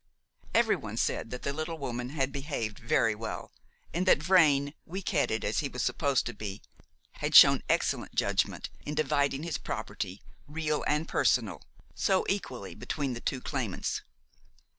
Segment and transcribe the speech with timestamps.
[0.55, 3.51] Every one said that the little woman had behaved very well,
[3.93, 6.63] and that Vrain weak headed as he was supposed to be
[7.17, 11.61] had shown excellent judgment in dividing his property, real and personal,
[11.93, 14.01] so equally between the two claimants.